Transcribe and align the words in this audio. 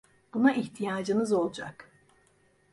Buna 0.33 0.53
ihtiyacınız 0.55 1.31
olacak. 1.31 1.91